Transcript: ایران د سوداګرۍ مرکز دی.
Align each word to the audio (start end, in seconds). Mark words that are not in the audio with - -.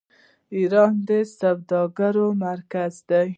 ایران 0.55 0.93
د 1.07 1.09
سوداګرۍ 1.37 2.27
مرکز 2.45 2.93
دی. 3.09 3.27